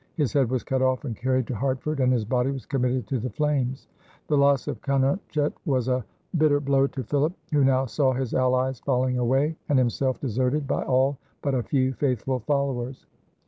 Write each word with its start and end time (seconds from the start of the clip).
His 0.15 0.33
head 0.33 0.49
was 0.49 0.63
cut 0.63 0.81
off 0.81 1.05
and 1.05 1.15
carried 1.15 1.45
to 1.45 1.55
Hartford, 1.55 1.99
and 1.99 2.11
his 2.11 2.25
body 2.25 2.49
was 2.49 2.65
committed 2.65 3.05
to 3.05 3.19
the 3.19 3.29
flames. 3.29 3.87
The 4.29 4.35
loss 4.39 4.67
of 4.67 4.81
Canonchet 4.81 5.53
was 5.63 5.87
a 5.89 6.03
bitter 6.35 6.59
blow 6.59 6.87
to 6.87 7.03
Philip, 7.03 7.33
who 7.53 7.63
now 7.63 7.85
saw 7.85 8.11
his 8.11 8.33
allies 8.33 8.79
falling 8.79 9.19
away 9.19 9.55
and 9.69 9.77
himself 9.77 10.19
deserted 10.19 10.65
by 10.67 10.81
all 10.81 11.19
but 11.43 11.53
a 11.53 11.61
few 11.61 11.93
faithful 11.93 12.39
followers. 12.39 13.05